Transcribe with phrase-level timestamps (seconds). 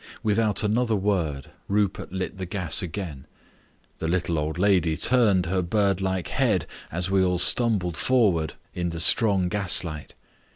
[0.23, 3.27] Without another word Rupert lit the gas again.
[3.99, 8.89] The little old lady turned her bird like head as we all stumbled forward in
[8.89, 10.15] the strong gaslight.